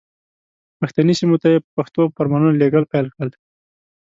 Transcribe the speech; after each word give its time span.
پښتني 0.79 1.13
سیمو 1.19 1.35
ته 1.41 1.47
یې 1.53 1.57
په 1.63 1.69
پښتو 1.77 2.01
فرمانونه 2.15 2.53
لېږل 2.61 2.83
پیل 2.91 3.07
کړل. 3.13 3.29